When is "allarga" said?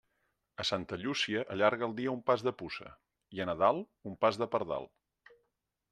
1.57-1.85